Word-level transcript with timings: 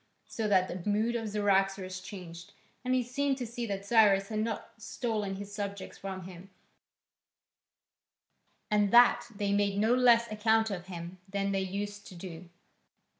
So 0.25 0.47
that 0.47 0.67
the 0.67 0.89
mood 0.89 1.15
of 1.15 1.29
Cyaxares 1.29 2.01
changed, 2.01 2.53
and 2.83 2.95
he 2.95 3.03
seemed 3.03 3.37
to 3.37 3.45
see 3.45 3.67
that 3.67 3.85
Cyrus 3.85 4.29
had 4.29 4.39
not 4.39 4.71
stolen 4.81 5.35
his 5.35 5.53
subjects 5.53 5.99
from 5.99 6.23
him, 6.23 6.49
and 8.71 8.89
that 8.89 9.27
they 9.35 9.53
made 9.53 9.77
no 9.77 9.93
less 9.93 10.31
account 10.31 10.71
of 10.71 10.87
him 10.87 11.19
than 11.29 11.51
they 11.51 11.61
used 11.61 12.07
to 12.07 12.15
do. 12.15 12.49